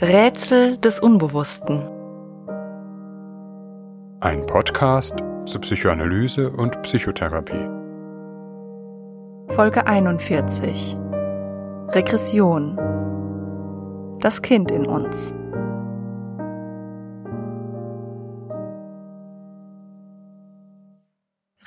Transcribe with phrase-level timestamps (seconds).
[0.00, 1.82] Rätsel des Unbewussten.
[4.20, 7.66] Ein Podcast zur Psychoanalyse und Psychotherapie.
[9.56, 10.96] Folge 41.
[11.88, 12.76] Regression.
[14.20, 15.34] Das Kind in uns.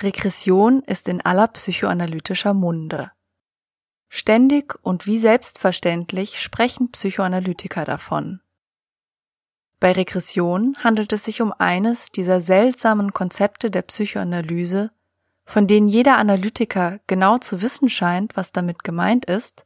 [0.02, 3.10] Regression ist in aller psychoanalytischer Munde.
[4.14, 8.42] Ständig und wie selbstverständlich sprechen Psychoanalytiker davon.
[9.80, 14.90] Bei Regression handelt es sich um eines dieser seltsamen Konzepte der Psychoanalyse,
[15.46, 19.64] von denen jeder Analytiker genau zu wissen scheint, was damit gemeint ist,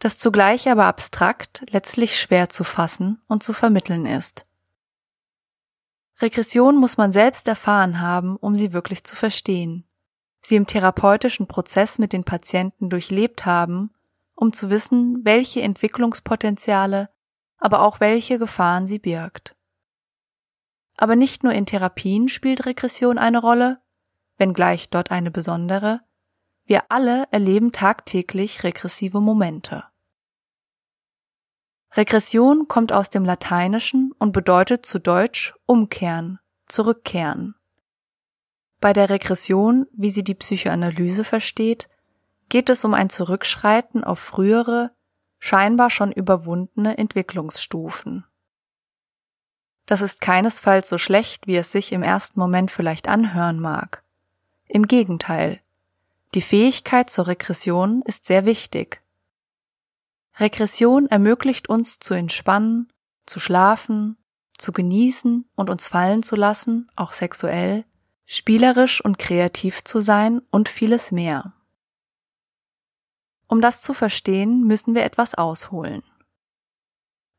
[0.00, 4.44] das zugleich aber abstrakt letztlich schwer zu fassen und zu vermitteln ist.
[6.20, 9.86] Regression muss man selbst erfahren haben, um sie wirklich zu verstehen,
[10.44, 13.90] sie im therapeutischen Prozess mit den Patienten durchlebt haben,
[14.34, 17.10] um zu wissen, welche Entwicklungspotenziale,
[17.58, 19.56] aber auch welche Gefahren sie birgt.
[20.96, 23.80] Aber nicht nur in Therapien spielt Regression eine Rolle,
[24.36, 26.00] wenngleich dort eine besondere,
[26.64, 29.84] wir alle erleben tagtäglich regressive Momente.
[31.94, 37.54] Regression kommt aus dem Lateinischen und bedeutet zu Deutsch umkehren, zurückkehren.
[38.82, 41.88] Bei der Regression, wie sie die Psychoanalyse versteht,
[42.48, 44.90] geht es um ein Zurückschreiten auf frühere,
[45.38, 48.24] scheinbar schon überwundene Entwicklungsstufen.
[49.86, 54.02] Das ist keinesfalls so schlecht, wie es sich im ersten Moment vielleicht anhören mag.
[54.66, 55.60] Im Gegenteil,
[56.34, 59.00] die Fähigkeit zur Regression ist sehr wichtig.
[60.40, 62.92] Regression ermöglicht uns zu entspannen,
[63.26, 64.16] zu schlafen,
[64.58, 67.84] zu genießen und uns fallen zu lassen, auch sexuell,
[68.24, 71.52] spielerisch und kreativ zu sein und vieles mehr.
[73.48, 76.02] Um das zu verstehen, müssen wir etwas ausholen.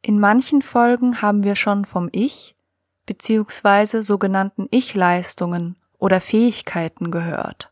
[0.01, 2.55] In manchen Folgen haben wir schon vom Ich
[3.05, 4.01] bzw.
[4.01, 7.71] sogenannten Ich-Leistungen oder Fähigkeiten gehört.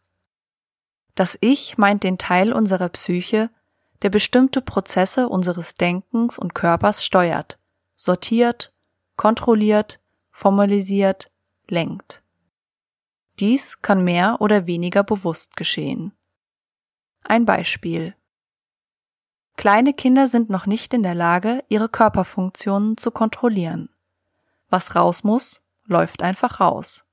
[1.15, 3.49] Das Ich meint den Teil unserer Psyche,
[4.01, 7.59] der bestimmte Prozesse unseres Denkens und Körpers steuert,
[7.95, 8.73] sortiert,
[9.17, 9.99] kontrolliert,
[10.31, 11.29] formalisiert,
[11.67, 12.20] lenkt.
[13.41, 16.13] Dies kann mehr oder weniger bewusst geschehen.
[17.23, 18.15] Ein Beispiel.
[19.57, 23.89] Kleine Kinder sind noch nicht in der Lage, ihre Körperfunktionen zu kontrollieren.
[24.69, 27.05] Was raus muss, läuft einfach raus.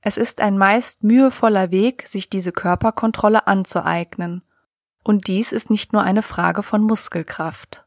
[0.00, 4.42] Es ist ein meist mühevoller Weg, sich diese Körperkontrolle anzueignen
[5.04, 7.86] und dies ist nicht nur eine Frage von Muskelkraft.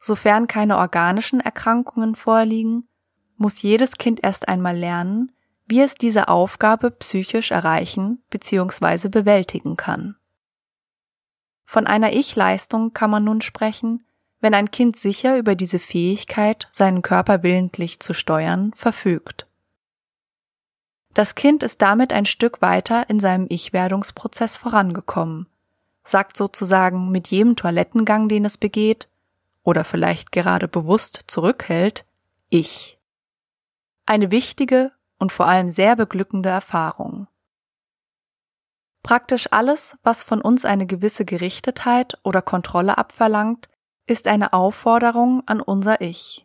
[0.00, 2.88] Sofern keine organischen Erkrankungen vorliegen,
[3.36, 5.30] muss jedes Kind erst einmal lernen,
[5.72, 9.08] wie es diese Aufgabe psychisch erreichen bzw.
[9.08, 10.16] bewältigen kann.
[11.64, 14.02] Von einer Ich-Leistung kann man nun sprechen,
[14.42, 19.46] wenn ein Kind sicher über diese Fähigkeit, seinen Körper willentlich zu steuern, verfügt.
[21.14, 25.46] Das Kind ist damit ein Stück weiter in seinem Ich-Werdungsprozess vorangekommen
[26.04, 29.08] sagt sozusagen mit jedem Toilettengang, den es begeht,
[29.62, 32.04] oder vielleicht gerade bewusst zurückhält,
[32.48, 32.98] ich.
[34.04, 34.90] Eine wichtige
[35.22, 37.28] und vor allem sehr beglückende Erfahrung.
[39.04, 43.68] Praktisch alles, was von uns eine gewisse Gerichtetheit oder Kontrolle abverlangt,
[44.06, 46.44] ist eine Aufforderung an unser Ich.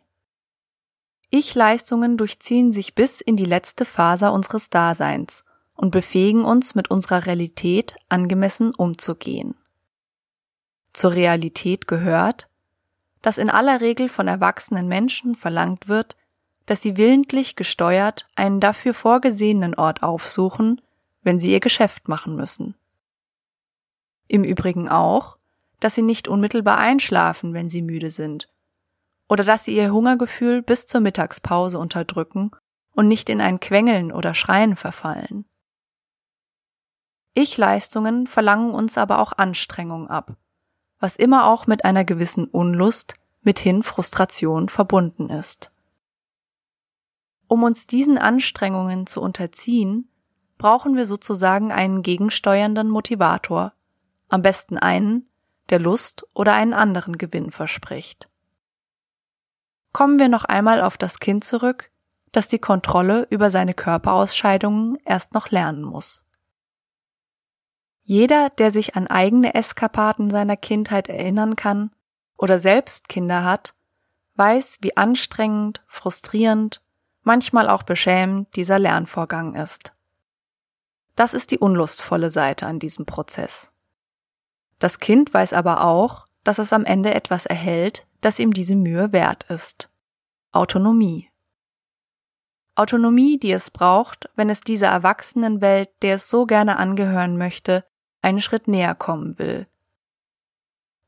[1.30, 5.44] Ich-Leistungen durchziehen sich bis in die letzte Faser unseres Daseins
[5.74, 9.56] und befähigen uns mit unserer Realität angemessen umzugehen.
[10.92, 12.48] Zur Realität gehört,
[13.22, 16.16] dass in aller Regel von erwachsenen Menschen verlangt wird,
[16.68, 20.82] dass sie willentlich gesteuert einen dafür vorgesehenen Ort aufsuchen,
[21.22, 22.74] wenn sie ihr Geschäft machen müssen.
[24.26, 25.38] Im Übrigen auch,
[25.80, 28.50] dass sie nicht unmittelbar einschlafen, wenn sie müde sind,
[29.30, 32.50] oder dass sie ihr Hungergefühl bis zur Mittagspause unterdrücken
[32.92, 35.46] und nicht in ein Quengeln oder Schreien verfallen.
[37.32, 40.36] Ich-Leistungen verlangen uns aber auch Anstrengung ab,
[41.00, 45.70] was immer auch mit einer gewissen Unlust, mithin Frustration verbunden ist.
[47.48, 50.10] Um uns diesen Anstrengungen zu unterziehen,
[50.58, 53.72] brauchen wir sozusagen einen gegensteuernden Motivator,
[54.28, 55.28] am besten einen,
[55.70, 58.28] der Lust oder einen anderen Gewinn verspricht.
[59.92, 61.90] Kommen wir noch einmal auf das Kind zurück,
[62.32, 66.26] das die Kontrolle über seine Körperausscheidungen erst noch lernen muss.
[68.02, 71.90] Jeder, der sich an eigene Eskapaden seiner Kindheit erinnern kann
[72.36, 73.74] oder selbst Kinder hat,
[74.36, 76.82] weiß, wie anstrengend, frustrierend,
[77.28, 79.92] manchmal auch beschämend dieser Lernvorgang ist.
[81.14, 83.70] Das ist die unlustvolle Seite an diesem Prozess.
[84.78, 89.12] Das Kind weiß aber auch, dass es am Ende etwas erhält, das ihm diese Mühe
[89.12, 89.90] wert ist.
[90.52, 91.28] Autonomie.
[92.76, 97.84] Autonomie, die es braucht, wenn es dieser Erwachsenenwelt, der es so gerne angehören möchte,
[98.22, 99.66] einen Schritt näher kommen will.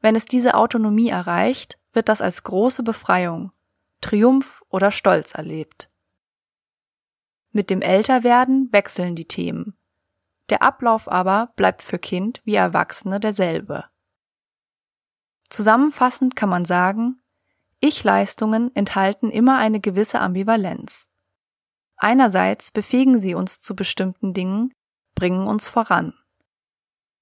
[0.02, 3.52] Wenn es diese Autonomie erreicht, wird das als große Befreiung,
[4.02, 5.89] Triumph oder Stolz erlebt.
[7.52, 9.76] Mit dem Älterwerden wechseln die Themen.
[10.50, 13.84] Der Ablauf aber bleibt für Kind wie Erwachsene derselbe.
[15.48, 17.22] Zusammenfassend kann man sagen,
[17.80, 21.08] Ich-Leistungen enthalten immer eine gewisse Ambivalenz.
[21.96, 24.72] Einerseits befähigen sie uns zu bestimmten Dingen,
[25.14, 26.14] bringen uns voran.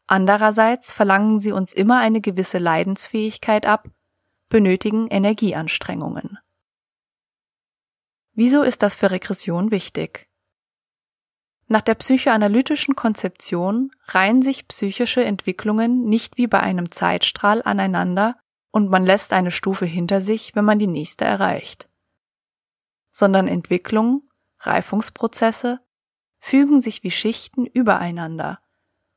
[0.06, 3.88] Andererseits verlangen sie uns immer eine gewisse Leidensfähigkeit ab,
[4.48, 6.38] benötigen Energieanstrengungen.
[8.38, 10.29] Wieso ist das für Regression wichtig?
[11.67, 18.38] Nach der psychoanalytischen Konzeption reihen sich psychische Entwicklungen nicht wie bei einem Zeitstrahl aneinander
[18.70, 21.88] und man lässt eine Stufe hinter sich, wenn man die nächste erreicht,
[23.11, 24.23] sondern Entwicklung,
[24.61, 25.81] Reifungsprozesse
[26.38, 28.61] fügen sich wie Schichten übereinander,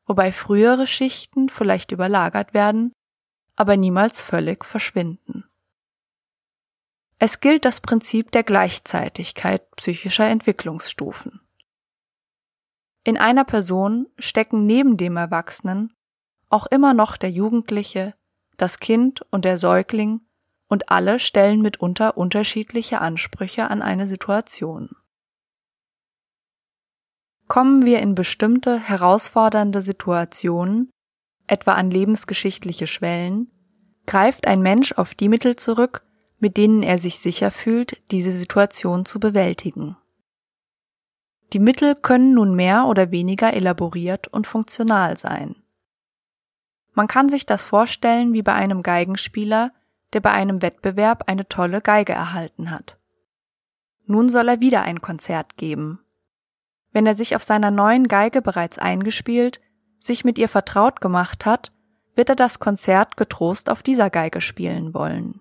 [0.07, 2.91] wobei frühere Schichten vielleicht überlagert werden,
[3.55, 5.45] aber niemals völlig verschwinden.
[7.23, 11.39] Es gilt das Prinzip der Gleichzeitigkeit psychischer Entwicklungsstufen.
[13.03, 15.93] In einer Person stecken neben dem Erwachsenen
[16.49, 18.15] auch immer noch der Jugendliche,
[18.57, 20.21] das Kind und der Säugling,
[20.67, 24.89] und alle stellen mitunter unterschiedliche Ansprüche an eine Situation.
[27.47, 30.89] Kommen wir in bestimmte herausfordernde Situationen,
[31.45, 33.51] etwa an lebensgeschichtliche Schwellen,
[34.07, 36.03] greift ein Mensch auf die Mittel zurück,
[36.41, 39.95] mit denen er sich sicher fühlt, diese Situation zu bewältigen.
[41.53, 45.55] Die Mittel können nun mehr oder weniger elaboriert und funktional sein.
[46.93, 49.71] Man kann sich das vorstellen wie bei einem Geigenspieler,
[50.13, 52.97] der bei einem Wettbewerb eine tolle Geige erhalten hat.
[54.05, 55.99] Nun soll er wieder ein Konzert geben.
[56.91, 59.61] Wenn er sich auf seiner neuen Geige bereits eingespielt,
[59.99, 61.71] sich mit ihr vertraut gemacht hat,
[62.15, 65.39] wird er das Konzert getrost auf dieser Geige spielen wollen.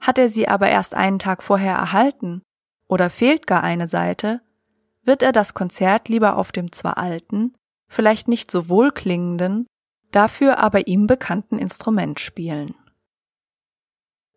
[0.00, 2.42] Hat er sie aber erst einen Tag vorher erhalten
[2.88, 4.40] oder fehlt gar eine Seite,
[5.02, 7.52] wird er das Konzert lieber auf dem zwar alten,
[7.88, 9.66] vielleicht nicht so wohlklingenden,
[10.10, 12.74] dafür aber ihm bekannten Instrument spielen.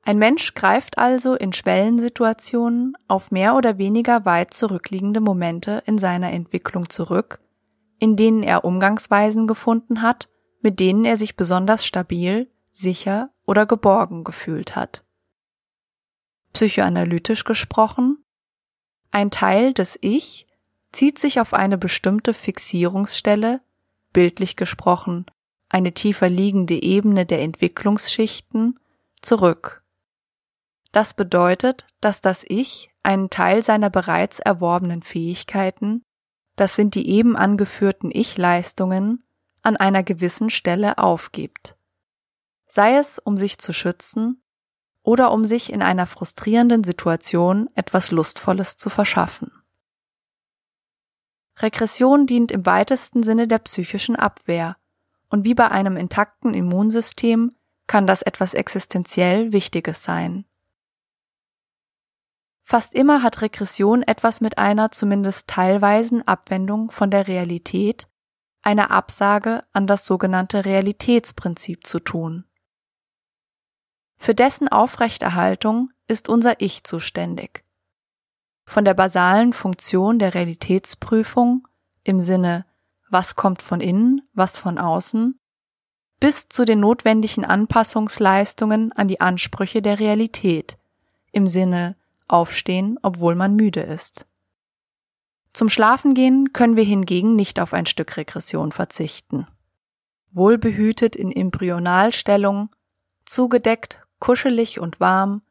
[0.04, 6.32] Ein Mensch greift also in Schwellensituationen auf mehr oder weniger weit zurückliegende Momente in seiner
[6.32, 7.42] Entwicklung zurück,
[8.00, 10.30] in denen er Umgangsweisen gefunden hat,
[10.62, 15.04] mit denen er sich besonders stabil, sicher oder geborgen gefühlt hat
[16.58, 18.18] psychoanalytisch gesprochen,
[19.12, 20.48] ein Teil des Ich
[20.92, 23.62] zieht sich auf eine bestimmte Fixierungsstelle,
[24.12, 25.28] bildlich gesprochen
[25.70, 28.80] eine tiefer liegende Ebene der Entwicklungsschichten,
[29.22, 29.84] zurück.
[30.92, 36.02] Das bedeutet, dass das Ich einen Teil seiner bereits erworbenen Fähigkeiten,
[36.56, 39.24] das sind die eben angeführten Ich-Leistungen,
[39.62, 41.78] an einer gewissen Stelle aufgibt.
[42.66, 44.42] Sei es, um sich zu schützen
[45.08, 49.54] oder um sich in einer frustrierenden Situation etwas Lustvolles zu verschaffen.
[51.60, 54.76] Regression dient im weitesten Sinne der psychischen Abwehr,
[55.30, 57.56] und wie bei einem intakten Immunsystem
[57.88, 60.44] kann das etwas existenziell Wichtiges sein.
[62.62, 68.10] Fast immer hat Regression etwas mit einer zumindest teilweisen Abwendung von der Realität,
[68.62, 72.44] einer Absage an das sogenannte Realitätsprinzip zu tun.
[74.18, 77.64] Für dessen Aufrechterhaltung ist unser Ich zuständig.
[78.66, 81.68] Von der basalen Funktion der Realitätsprüfung
[82.04, 82.66] im Sinne
[83.10, 85.40] was kommt von innen, was von außen,
[86.20, 90.78] bis zu den notwendigen Anpassungsleistungen an die Ansprüche der Realität
[91.32, 91.96] im Sinne
[92.28, 94.26] aufstehen, obwohl man müde ist.
[95.54, 99.48] Zum Schlafengehen können wir hingegen nicht auf ein Stück Regression verzichten.
[100.32, 102.70] Wohlbehütet in Embryonalstellung,
[103.26, 105.42] zugedeckt kuschelig und warm,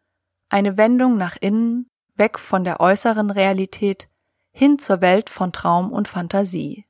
[0.48, 4.08] eine Wendung nach innen, weg von der äußeren Realität,
[4.52, 6.86] hin zur Welt von Traum und Fantasie.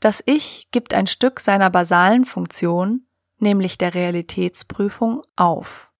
[0.00, 3.06] Das Ich gibt ein Stück seiner basalen Funktion,
[3.38, 5.92] nämlich der Realitätsprüfung, auf.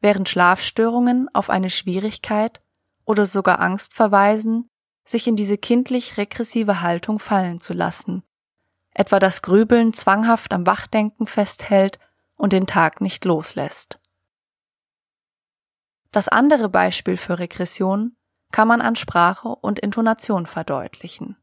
[0.00, 2.62] Während Schlafstörungen auf eine Schwierigkeit
[3.04, 4.70] oder sogar Angst verweisen,
[5.04, 8.22] sich in diese kindlich regressive Haltung fallen zu lassen,
[8.92, 12.00] etwa das Grübeln zwanghaft am Wachdenken festhält
[12.36, 13.98] und den Tag nicht loslässt.
[16.12, 18.16] Das andere Beispiel für Regression
[18.52, 21.36] kann man an Sprache und Intonation verdeutlichen.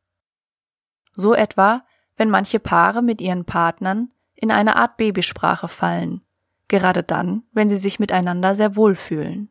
[1.16, 1.86] So etwa,
[2.16, 6.22] wenn manche Paare mit ihren Partnern in eine Art Babysprache fallen,
[6.68, 9.50] gerade dann, wenn sie sich miteinander sehr wohl fühlen.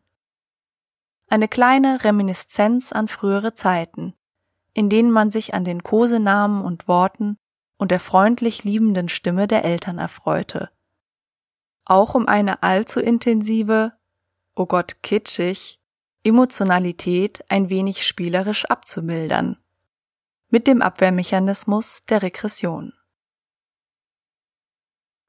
[1.29, 4.15] Eine kleine Reminiszenz an frühere Zeiten,
[4.75, 7.39] in denen man sich an den Kosenamen und Worten
[7.77, 10.71] und der freundlich liebenden Stimme der Eltern erfreute.
[11.85, 13.93] Auch um eine allzu intensive,
[14.55, 15.81] oh Gott, kitschig,
[16.25, 19.59] Emotionalität ein wenig spielerisch abzumildern.
[20.49, 22.93] Mit dem Abwehrmechanismus der Regression.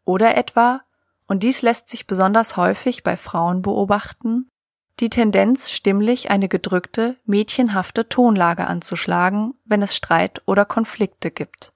[0.05, 0.81] Oder etwa,
[1.25, 4.51] und dies lässt sich besonders häufig bei Frauen beobachten,
[4.99, 11.72] die Tendenz, stimmlich eine gedrückte, mädchenhafte Tonlage anzuschlagen, wenn es Streit oder Konflikte gibt.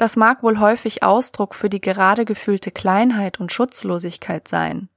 [0.00, 4.88] Das mag wohl häufig Ausdruck für die gerade gefühlte Kleinheit und Schutzlosigkeit sein,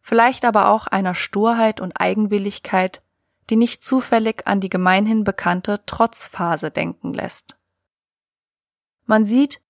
[0.00, 3.02] vielleicht aber auch einer Sturheit und Eigenwilligkeit,
[3.50, 7.58] die nicht zufällig an die gemeinhin bekannte Trotzphase denken lässt.
[9.04, 9.60] Man sieht,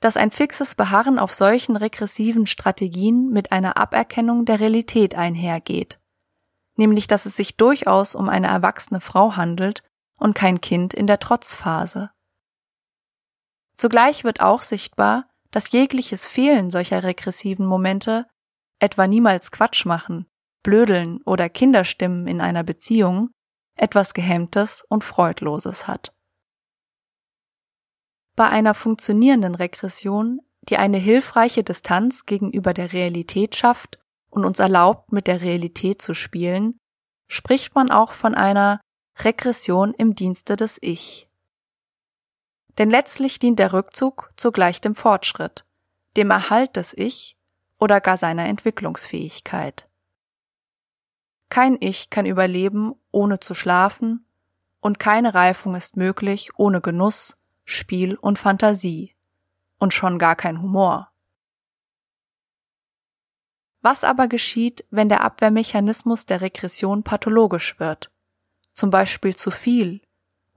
[0.00, 6.00] dass ein fixes Beharren auf solchen regressiven Strategien mit einer Aberkennung der Realität einhergeht,
[6.76, 9.82] nämlich dass es sich durchaus um eine erwachsene Frau handelt
[10.18, 12.10] und kein Kind in der Trotzphase.
[13.78, 18.26] Zugleich wird auch sichtbar, dass jegliches Fehlen solcher regressiven Momente,
[18.80, 20.26] etwa niemals Quatsch machen,
[20.62, 23.30] Blödeln oder Kinderstimmen in einer Beziehung,
[23.76, 26.12] etwas Gehemmtes und Freudloses hat.
[28.36, 35.12] Bei einer funktionierenden Regression, die eine hilfreiche Distanz gegenüber der Realität schafft und uns erlaubt,
[35.12, 36.78] mit der Realität zu spielen,
[37.28, 38.80] spricht man auch von einer
[39.20, 41.27] Regression im Dienste des Ich.
[42.78, 45.66] Denn letztlich dient der Rückzug zugleich dem Fortschritt,
[46.16, 47.36] dem Erhalt des Ich
[47.78, 49.88] oder gar seiner Entwicklungsfähigkeit.
[51.48, 54.24] Kein Ich kann überleben, ohne zu schlafen,
[54.80, 59.14] und keine Reifung ist möglich ohne Genuss, Spiel und Fantasie
[59.78, 61.10] und schon gar kein Humor.
[63.80, 68.10] Was aber geschieht, wenn der Abwehrmechanismus der Regression pathologisch wird,
[68.72, 70.00] zum Beispiel zu viel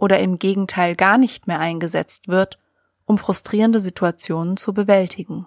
[0.01, 2.57] oder im Gegenteil gar nicht mehr eingesetzt wird,
[3.05, 5.45] um frustrierende Situationen zu bewältigen?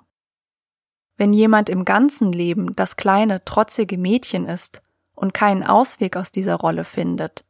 [1.17, 4.81] Wenn jemand im ganzen Leben das kleine, trotzige Mädchen ist
[5.13, 7.45] und keinen Ausweg aus dieser Rolle findet,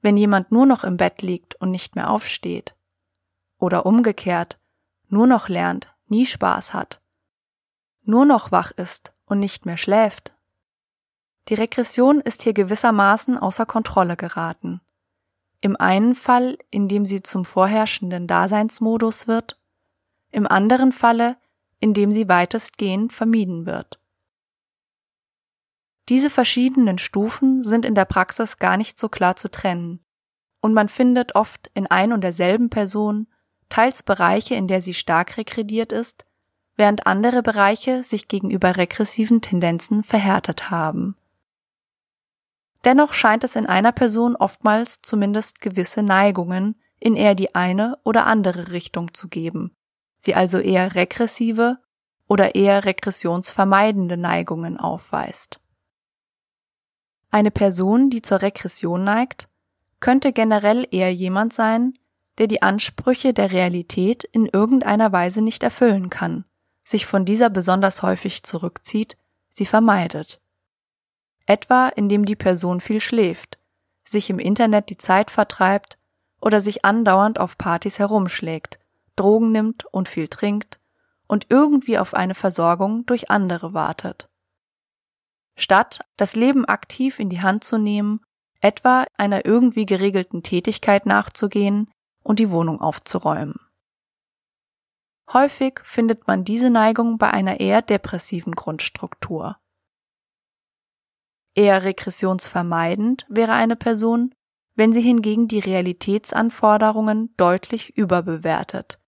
[0.00, 2.74] wenn jemand nur noch im Bett liegt und nicht mehr aufsteht,
[3.58, 4.58] oder umgekehrt
[5.08, 7.02] nur noch lernt, nie Spaß hat,
[8.02, 10.34] nur noch wach ist und nicht mehr schläft.
[11.48, 14.80] Die Regression ist hier gewissermaßen außer Kontrolle geraten.
[15.60, 19.60] Im einen Fall, indem sie zum vorherrschenden Daseinsmodus wird,
[20.30, 21.36] im anderen Falle,
[21.80, 24.00] indem sie weitestgehend vermieden wird.
[26.08, 30.00] Diese verschiedenen Stufen sind in der Praxis gar nicht so klar zu trennen,
[30.60, 33.26] und man findet oft in ein und derselben Person
[33.68, 36.24] teils Bereiche, in der sie stark regrediert ist,
[36.76, 41.16] während andere Bereiche sich gegenüber regressiven Tendenzen verhärtet haben.
[42.86, 48.26] Dennoch scheint es in einer Person oftmals zumindest gewisse Neigungen in eher die eine oder
[48.26, 49.76] andere Richtung zu geben,
[50.18, 51.78] sie also eher regressive
[52.28, 55.60] oder eher regressionsvermeidende Neigungen aufweist.
[57.32, 59.48] Eine Person, die zur Regression neigt,
[59.98, 61.98] könnte generell eher jemand sein,
[62.38, 66.44] der die Ansprüche der Realität in irgendeiner Weise nicht erfüllen kann,
[66.84, 69.16] sich von dieser besonders häufig zurückzieht,
[69.48, 70.40] sie vermeidet.
[71.46, 73.58] Etwa indem die Person viel schläft,
[74.04, 75.98] sich im Internet die Zeit vertreibt
[76.40, 78.78] oder sich andauernd auf Partys herumschlägt,
[79.16, 80.80] Drogen nimmt und viel trinkt
[81.26, 84.28] und irgendwie auf eine Versorgung durch andere wartet.
[85.56, 88.20] Statt das Leben aktiv in die Hand zu nehmen,
[88.60, 91.90] etwa einer irgendwie geregelten Tätigkeit nachzugehen,
[92.26, 93.54] und die Wohnung aufzuräumen.
[95.32, 99.56] Häufig findet man diese Neigung bei einer eher depressiven Grundstruktur.
[101.56, 104.32] Eher regressionsvermeidend wäre eine Person,
[104.76, 109.00] wenn sie hingegen die Realitätsanforderungen deutlich überbewertet,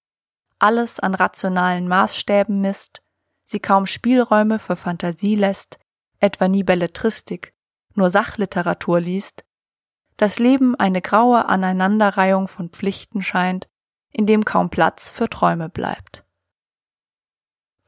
[0.58, 3.02] alles an rationalen Maßstäben misst,
[3.44, 5.78] sie kaum Spielräume für Fantasie lässt,
[6.18, 7.52] etwa nie Belletristik,
[7.94, 9.44] nur Sachliteratur liest
[10.18, 13.68] das Leben eine graue Aneinanderreihung von Pflichten scheint,
[14.10, 16.24] in dem kaum Platz für Träume bleibt.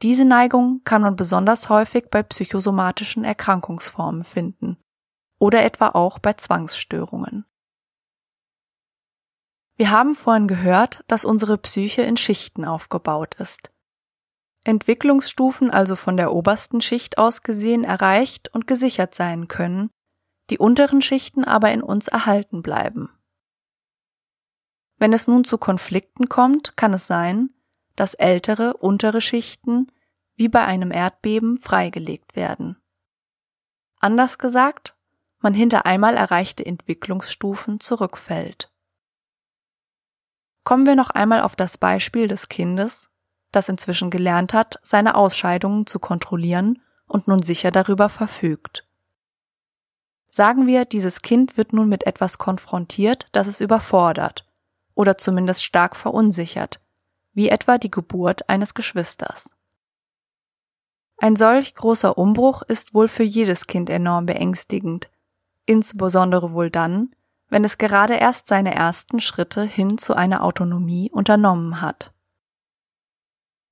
[0.01, 4.77] Diese Neigung kann man besonders häufig bei psychosomatischen Erkrankungsformen finden
[5.39, 7.45] oder etwa auch bei Zwangsstörungen.
[9.75, 13.71] Wir haben vorhin gehört, dass unsere Psyche in Schichten aufgebaut ist.
[14.63, 19.89] Entwicklungsstufen also von der obersten Schicht aus gesehen erreicht und gesichert sein können,
[20.49, 23.09] die unteren Schichten aber in uns erhalten bleiben.
[24.97, 27.51] Wenn es nun zu Konflikten kommt, kann es sein,
[27.95, 29.87] dass ältere, untere Schichten
[30.35, 32.77] wie bei einem Erdbeben freigelegt werden.
[33.99, 34.95] Anders gesagt,
[35.39, 38.71] man hinter einmal erreichte Entwicklungsstufen zurückfällt.
[40.63, 43.09] Kommen wir noch einmal auf das Beispiel des Kindes,
[43.51, 48.87] das inzwischen gelernt hat, seine Ausscheidungen zu kontrollieren und nun sicher darüber verfügt.
[50.29, 54.47] Sagen wir, dieses Kind wird nun mit etwas konfrontiert, das es überfordert
[54.95, 56.79] oder zumindest stark verunsichert,
[57.33, 59.55] wie etwa die Geburt eines Geschwisters.
[61.17, 65.11] Ein solch großer Umbruch ist wohl für jedes Kind enorm beängstigend,
[65.67, 67.11] insbesondere wohl dann,
[67.47, 72.11] wenn es gerade erst seine ersten Schritte hin zu einer Autonomie unternommen hat.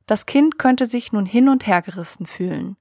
[0.06, 2.78] Das Kind könnte sich nun hin und her gerissen fühlen.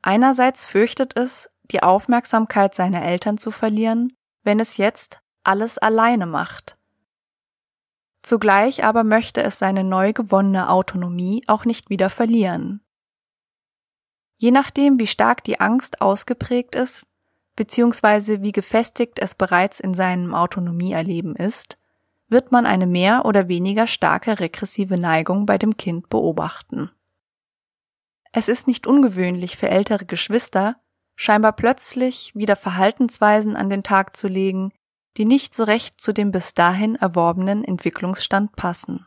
[0.00, 6.77] Einerseits fürchtet es, die Aufmerksamkeit seiner Eltern zu verlieren, wenn es jetzt alles alleine macht.
[8.22, 12.80] Zugleich aber möchte es seine neu gewonnene Autonomie auch nicht wieder verlieren.
[14.36, 17.06] Je nachdem, wie stark die Angst ausgeprägt ist,
[17.56, 21.78] beziehungsweise wie gefestigt es bereits in seinem Autonomieerleben ist,
[22.28, 26.90] wird man eine mehr oder weniger starke regressive Neigung bei dem Kind beobachten.
[28.32, 30.76] Es ist nicht ungewöhnlich für ältere Geschwister,
[31.16, 34.72] scheinbar plötzlich wieder Verhaltensweisen an den Tag zu legen,
[35.16, 39.06] die nicht so recht zu dem bis dahin erworbenen Entwicklungsstand passen.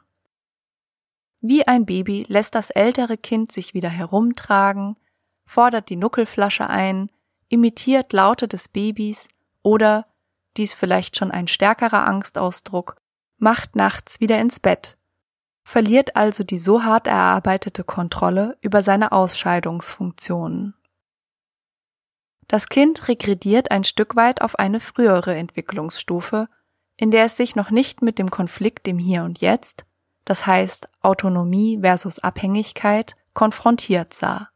[1.39, 4.97] Wie ein Baby lässt das ältere Kind sich wieder herumtragen,
[5.45, 7.11] fordert die Nuckelflasche ein,
[7.49, 9.27] imitiert Laute des Babys
[9.63, 10.05] oder,
[10.57, 12.97] dies vielleicht schon ein stärkerer Angstausdruck,
[13.37, 14.97] macht nachts wieder ins Bett,
[15.63, 20.75] verliert also die so hart erarbeitete Kontrolle über seine Ausscheidungsfunktionen.
[22.47, 26.47] Das Kind regrediert ein Stück weit auf eine frühere Entwicklungsstufe,
[26.97, 29.85] in der es sich noch nicht mit dem Konflikt im Hier und Jetzt,
[30.25, 34.49] das heißt Autonomie versus Abhängigkeit, konfrontiert sah.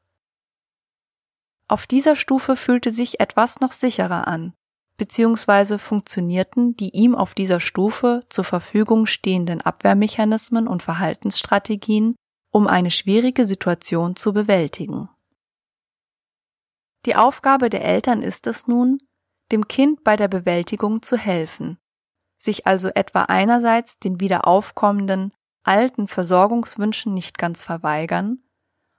[1.67, 4.53] Auf dieser Stufe fühlte sich etwas noch sicherer an,
[4.97, 12.15] beziehungsweise funktionierten die ihm auf dieser Stufe zur Verfügung stehenden Abwehrmechanismen und Verhaltensstrategien,
[12.51, 15.09] um eine schwierige Situation zu bewältigen.
[17.05, 18.97] Die Aufgabe der Eltern ist es nun,
[19.51, 21.77] dem Kind bei der Bewältigung zu helfen,
[22.35, 25.31] sich also etwa einerseits den wieder aufkommenden
[25.63, 28.39] alten Versorgungswünschen nicht ganz verweigern,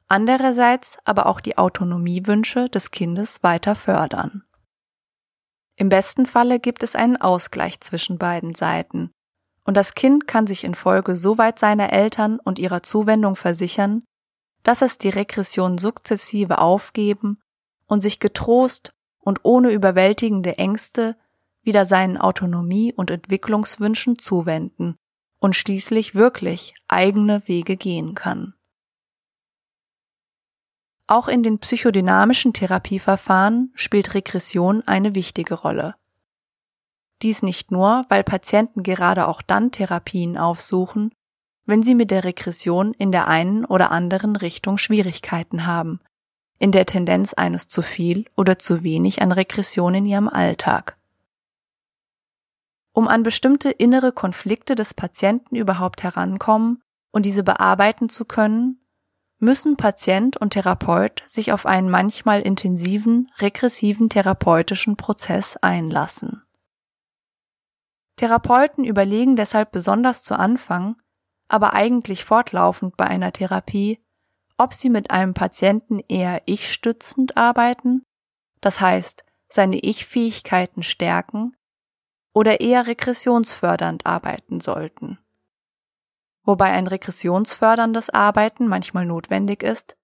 [0.07, 4.45] andererseits aber auch die Autonomiewünsche des Kindes weiter fördern.
[5.75, 9.11] Im besten Falle gibt es einen Ausgleich zwischen beiden Seiten,
[9.65, 14.05] und das Kind kann sich infolge so weit seiner Eltern und ihrer Zuwendung versichern,
[14.63, 17.41] dass es die Regression sukzessive aufgeben
[17.87, 21.17] und sich getrost und ohne überwältigende Ängste
[21.63, 24.97] wieder seinen Autonomie- und Entwicklungswünschen zuwenden
[25.39, 28.55] und schließlich wirklich eigene Wege gehen kann.
[31.09, 35.95] Auch in den psychodynamischen Therapieverfahren spielt Regression eine wichtige Rolle.
[37.23, 41.13] Dies nicht nur, weil Patienten gerade auch dann Therapien aufsuchen,
[41.65, 46.01] wenn sie mit der Regression in der einen oder anderen Richtung Schwierigkeiten haben,
[46.59, 50.97] in der Tendenz eines zu viel oder zu wenig an Regression in ihrem Alltag.
[52.93, 58.81] Um an bestimmte innere Konflikte des Patienten überhaupt herankommen und diese bearbeiten zu können,
[59.39, 66.43] müssen Patient und Therapeut sich auf einen manchmal intensiven, regressiven therapeutischen Prozess einlassen.
[68.17, 70.97] Therapeuten überlegen deshalb besonders zu Anfang,
[71.49, 74.01] aber eigentlich fortlaufend bei einer Therapie,
[74.59, 78.03] ob sie mit einem Patienten eher ich-stützend arbeiten,
[78.61, 81.57] das heißt, seine Ich-Fähigkeiten stärken,
[82.33, 85.19] oder eher regressionsfördernd arbeiten sollten.
[86.45, 89.97] Wobei ein regressionsförderndes Arbeiten manchmal notwendig ist,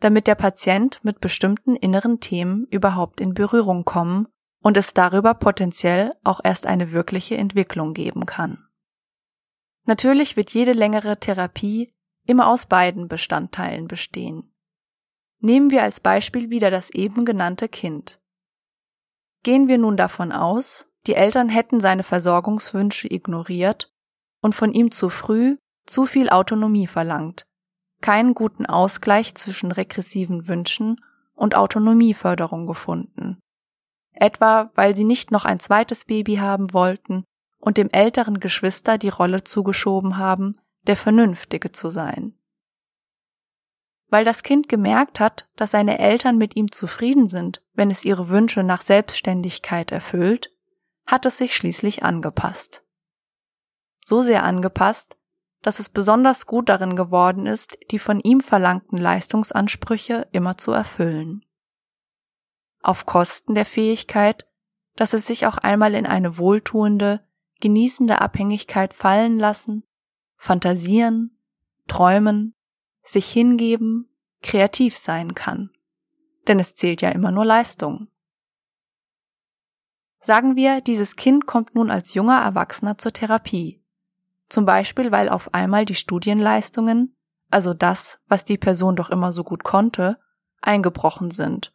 [0.00, 4.26] damit der Patient mit bestimmten inneren Themen überhaupt in Berührung kommen
[4.62, 8.66] und es darüber potenziell auch erst eine wirkliche Entwicklung geben kann.
[9.84, 11.92] Natürlich wird jede längere Therapie
[12.26, 14.52] immer aus beiden Bestandteilen bestehen.
[15.40, 18.20] Nehmen wir als Beispiel wieder das eben genannte Kind.
[19.42, 23.92] Gehen wir nun davon aus, die Eltern hätten seine Versorgungswünsche ignoriert
[24.40, 27.46] und von ihm zu früh zu viel Autonomie verlangt,
[28.00, 30.96] keinen guten Ausgleich zwischen regressiven Wünschen
[31.34, 33.38] und Autonomieförderung gefunden.
[34.12, 37.24] Etwa weil sie nicht noch ein zweites Baby haben wollten
[37.60, 42.38] und dem älteren Geschwister die Rolle zugeschoben haben, der Vernünftige zu sein.
[44.08, 48.28] Weil das Kind gemerkt hat, dass seine Eltern mit ihm zufrieden sind, wenn es ihre
[48.28, 50.52] Wünsche nach Selbstständigkeit erfüllt,
[51.06, 52.84] hat es sich schließlich angepasst.
[54.04, 55.18] So sehr angepasst,
[55.62, 61.44] dass es besonders gut darin geworden ist, die von ihm verlangten Leistungsansprüche immer zu erfüllen.
[62.82, 64.46] Auf Kosten der Fähigkeit,
[64.94, 67.26] dass es sich auch einmal in eine wohltuende,
[67.60, 69.82] genießende Abhängigkeit fallen lassen,
[70.36, 71.38] fantasieren,
[71.86, 72.54] träumen,
[73.02, 74.08] sich hingeben,
[74.42, 75.70] kreativ sein kann.
[76.46, 78.08] Denn es zählt ja immer nur Leistung.
[80.18, 83.82] Sagen wir, dieses Kind kommt nun als junger Erwachsener zur Therapie.
[84.48, 87.16] Zum Beispiel, weil auf einmal die Studienleistungen,
[87.50, 90.18] also das, was die Person doch immer so gut konnte,
[90.60, 91.72] eingebrochen sind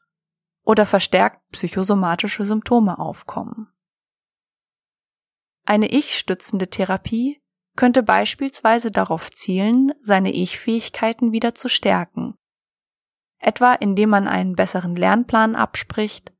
[0.64, 3.68] oder verstärkt psychosomatische Symptome aufkommen.
[5.66, 7.41] Eine ich-stützende Therapie
[7.82, 12.36] könnte beispielsweise darauf zielen, seine Ich-Fähigkeiten wieder zu stärken.
[13.40, 16.32] Etwa indem man einen besseren Lernplan abspricht,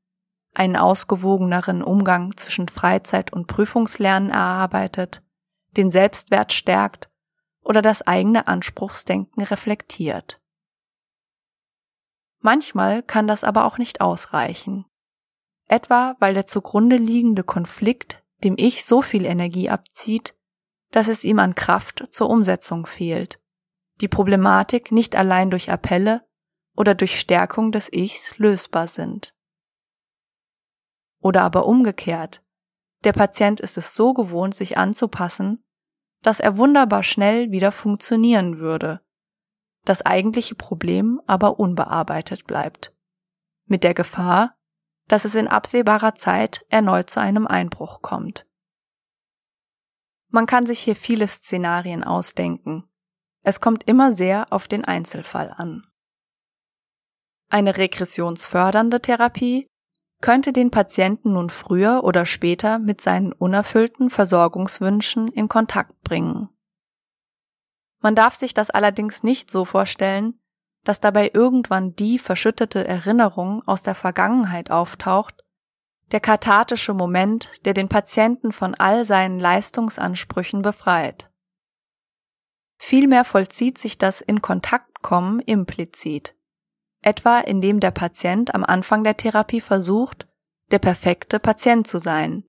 [0.54, 5.24] einen ausgewogeneren Umgang zwischen Freizeit und Prüfungslernen erarbeitet,
[5.76, 7.10] den Selbstwert stärkt
[7.60, 10.40] oder das eigene Anspruchsdenken reflektiert.
[12.38, 14.84] Manchmal kann das aber auch nicht ausreichen.
[15.66, 20.36] Etwa weil der zugrunde liegende Konflikt dem Ich so viel Energie abzieht,
[20.92, 23.40] dass es ihm an Kraft zur Umsetzung fehlt.
[24.00, 26.24] Die Problematik nicht allein durch Appelle
[26.76, 29.34] oder durch Stärkung des Ichs lösbar sind.
[31.20, 32.42] Oder aber umgekehrt.
[33.04, 35.64] Der Patient ist es so gewohnt, sich anzupassen,
[36.22, 39.00] dass er wunderbar schnell wieder funktionieren würde,
[39.84, 42.94] das eigentliche Problem aber unbearbeitet bleibt.
[43.66, 44.56] Mit der Gefahr,
[45.08, 48.46] dass es in absehbarer Zeit erneut zu einem Einbruch kommt.
[50.32, 52.84] Man kann sich hier viele Szenarien ausdenken.
[53.42, 55.86] Es kommt immer sehr auf den Einzelfall an.
[57.50, 59.66] Eine regressionsfördernde Therapie
[60.22, 66.48] könnte den Patienten nun früher oder später mit seinen unerfüllten Versorgungswünschen in Kontakt bringen.
[68.00, 70.40] Man darf sich das allerdings nicht so vorstellen,
[70.82, 75.41] dass dabei irgendwann die verschüttete Erinnerung aus der Vergangenheit auftaucht,
[76.12, 81.30] der kathartische Moment, der den Patienten von all seinen Leistungsansprüchen befreit.
[82.78, 86.36] Vielmehr vollzieht sich das in Kontaktkommen implizit,
[87.00, 90.26] etwa indem der Patient am Anfang der Therapie versucht,
[90.70, 92.44] der perfekte Patient zu sein,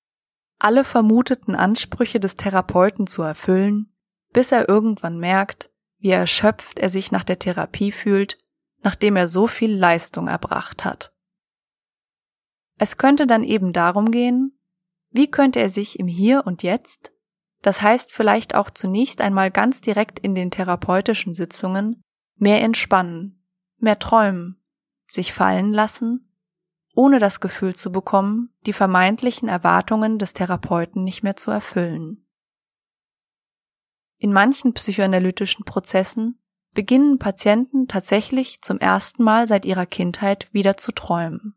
[0.59, 3.93] alle vermuteten Ansprüche des Therapeuten zu erfüllen,
[4.31, 8.37] bis er irgendwann merkt, wie erschöpft er sich nach der Therapie fühlt,
[8.81, 11.12] nachdem er so viel Leistung erbracht hat.
[12.77, 14.57] Es könnte dann eben darum gehen,
[15.11, 17.13] wie könnte er sich im Hier und Jetzt,
[17.61, 22.01] das heißt vielleicht auch zunächst einmal ganz direkt in den therapeutischen Sitzungen,
[22.35, 23.45] mehr entspannen,
[23.77, 24.61] mehr träumen,
[25.07, 26.33] sich fallen lassen,
[26.95, 32.27] ohne das Gefühl zu bekommen, die vermeintlichen Erwartungen des Therapeuten nicht mehr zu erfüllen.
[34.17, 36.39] In manchen psychoanalytischen Prozessen
[36.73, 41.55] beginnen Patienten tatsächlich zum ersten Mal seit ihrer Kindheit wieder zu träumen.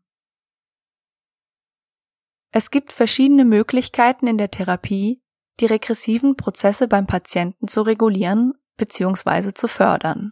[2.51, 5.21] Es gibt verschiedene Möglichkeiten in der Therapie,
[5.59, 9.53] die regressiven Prozesse beim Patienten zu regulieren bzw.
[9.53, 10.31] zu fördern.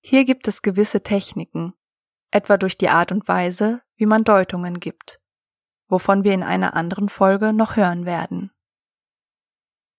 [0.00, 1.72] Hier gibt es gewisse Techniken,
[2.30, 5.20] etwa durch die Art und Weise, wie man Deutungen gibt,
[5.88, 8.50] wovon wir in einer anderen Folge noch hören werden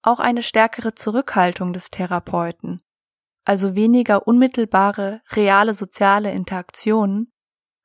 [0.06, 2.82] auch eine stärkere Zurückhaltung des Therapeuten,
[3.44, 7.34] also weniger unmittelbare, reale soziale Interaktionen,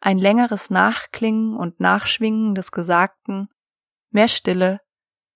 [0.00, 3.48] ein längeres Nachklingen und Nachschwingen des Gesagten,
[4.10, 4.80] mehr Stille,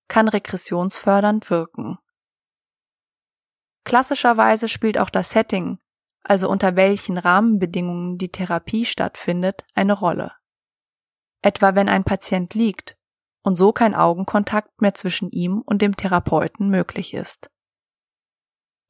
[0.08, 1.98] kann regressionsfördernd wirken.
[3.84, 5.78] Klassischerweise spielt auch das Setting,
[6.22, 10.32] also unter welchen Rahmenbedingungen die Therapie stattfindet, eine Rolle.
[11.42, 12.96] Etwa wenn ein Patient liegt
[13.42, 17.50] und so kein Augenkontakt mehr zwischen ihm und dem Therapeuten möglich ist.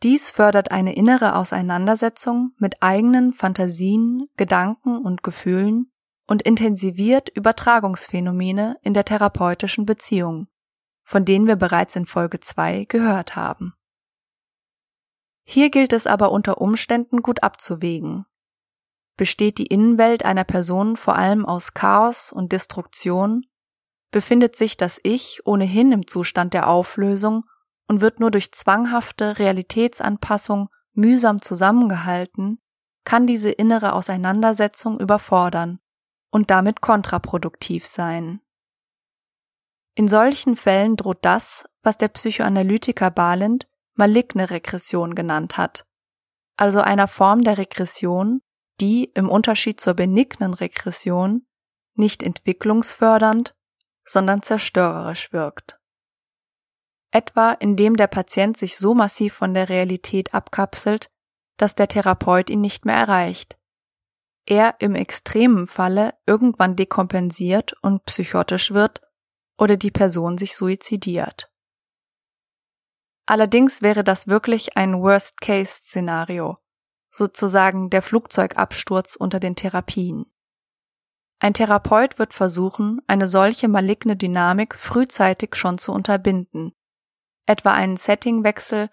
[0.05, 5.91] Dies fördert eine innere Auseinandersetzung mit eigenen Fantasien, Gedanken und Gefühlen
[6.27, 10.49] und intensiviert Übertragungsphänomene in der therapeutischen Beziehung,
[11.05, 13.73] von denen wir bereits in Folge 2 gehört haben.
[15.43, 18.27] Hier gilt es aber unter Umständen gut abzuwägen.
[19.17, 23.47] Besteht die Innenwelt einer Person vor allem aus Chaos und Destruktion
[24.11, 27.45] befindet sich das Ich ohnehin im Zustand der Auflösung
[27.87, 32.59] und wird nur durch zwanghafte Realitätsanpassung mühsam zusammengehalten,
[33.05, 35.81] kann diese innere Auseinandersetzung überfordern
[36.31, 38.41] und damit kontraproduktiv sein.
[39.95, 45.87] In solchen Fällen droht das, was der Psychoanalytiker Balint maligne Regression genannt hat,
[46.57, 48.41] also einer Form der Regression,
[48.81, 51.47] die im Unterschied zur benignen Regression
[51.95, 53.55] nicht entwicklungsfördernd,
[54.05, 55.79] sondern zerstörerisch wirkt.
[57.15, 61.11] Etwa indem der Patient sich so massiv von der Realität abkapselt,
[61.57, 63.57] dass der Therapeut ihn nicht mehr erreicht.
[64.47, 69.01] Er im extremen Falle irgendwann dekompensiert und psychotisch wird
[69.57, 71.51] oder die Person sich suizidiert.
[73.27, 76.59] Allerdings wäre das wirklich ein Worst-Case-Szenario,
[77.11, 80.27] sozusagen der Flugzeugabsturz unter den Therapien.
[81.39, 86.75] Ein Therapeut wird versuchen, eine solche maligne Dynamik frühzeitig schon zu unterbinden,
[87.47, 88.89] etwa einen Settingwechsel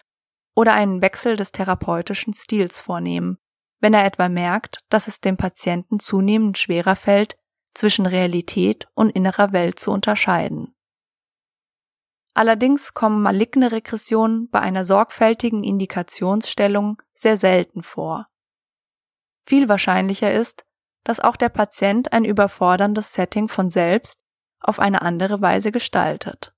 [0.54, 3.38] oder einen Wechsel des therapeutischen Stils vornehmen,
[3.80, 7.36] wenn er etwa merkt, dass es dem Patienten zunehmend schwerer fällt,
[7.74, 10.74] zwischen Realität und innerer Welt zu unterscheiden.
[12.34, 18.28] Allerdings kommen maligne Regressionen bei einer sorgfältigen Indikationsstellung sehr selten vor.
[19.44, 20.64] Viel wahrscheinlicher ist,
[21.04, 24.16] dass auch der Patient ein überforderndes Setting von selbst
[24.60, 26.54] auf eine andere Weise gestaltet.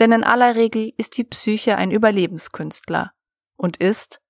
[0.00, 3.12] Denn in aller Regel ist die Psyche ein Überlebenskünstler
[3.56, 4.20] und ist,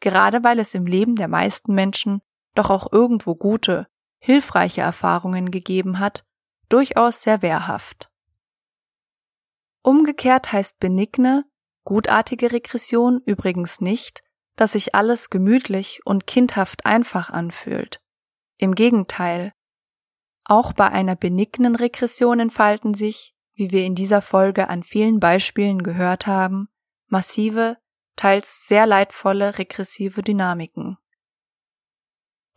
[0.00, 2.20] gerade weil es im Leben der meisten Menschen
[2.54, 3.86] doch auch irgendwo gute,
[4.18, 6.24] hilfreiche Erfahrungen gegeben hat,
[6.68, 8.10] durchaus sehr wehrhaft.
[9.82, 11.44] Umgekehrt heißt benigne,
[11.84, 14.22] gutartige Regression übrigens nicht,
[14.56, 18.00] dass sich alles gemütlich und kindhaft einfach anfühlt.
[18.56, 19.52] Im Gegenteil.
[20.44, 25.82] Auch bei einer benignen Regression entfalten sich, wie wir in dieser Folge an vielen Beispielen
[25.82, 26.68] gehört haben,
[27.08, 27.76] massive,
[28.16, 30.98] teils sehr leidvolle regressive Dynamiken.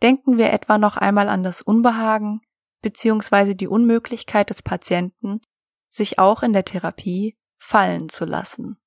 [0.02, 2.40] Denken wir etwa noch einmal an das Unbehagen
[2.82, 3.54] bzw.
[3.54, 5.40] die Unmöglichkeit des Patienten,
[5.88, 8.78] sich auch in der Therapie fallen zu lassen.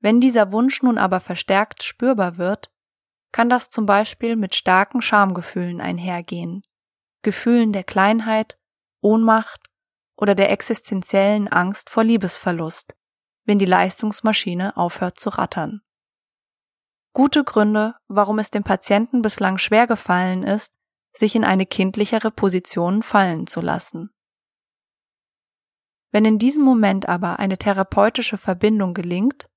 [0.00, 2.70] Wenn dieser Wunsch nun aber verstärkt spürbar wird,
[3.32, 6.62] kann das zum Beispiel mit starken Schamgefühlen einhergehen,
[7.22, 8.58] Gefühlen der Kleinheit,
[9.00, 9.70] Ohnmacht
[10.16, 12.94] oder der existenziellen Angst vor Liebesverlust,
[13.44, 15.82] wenn die Leistungsmaschine aufhört zu rattern.
[17.12, 20.74] Gute Gründe, warum es dem Patienten bislang schwer gefallen ist,
[21.12, 24.10] sich in eine kindlichere Position fallen zu lassen.
[26.10, 29.48] Wenn in diesem Moment aber eine therapeutische Verbindung gelingt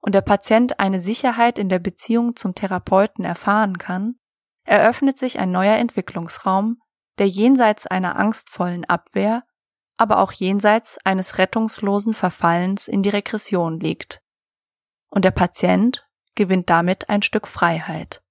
[0.00, 4.16] und der Patient eine Sicherheit in der Beziehung zum Therapeuten erfahren kann,
[4.64, 6.80] eröffnet sich ein neuer Entwicklungsraum,
[7.18, 9.44] der jenseits einer angstvollen Abwehr,
[10.02, 14.20] aber auch jenseits eines rettungslosen Verfallens in die Regression liegt.
[15.10, 18.21] Und der Patient gewinnt damit ein Stück Freiheit.